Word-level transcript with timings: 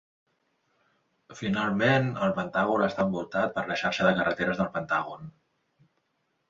Finalment, 1.41 2.09
El 2.29 2.33
Pentàgon 2.39 2.87
està 2.89 3.07
envoltat 3.09 3.55
per 3.59 3.67
la 3.69 3.79
xarxa 3.83 4.09
de 4.11 4.19
carreteres 4.21 4.63
del 4.63 4.73
Pentàgon. 4.79 5.35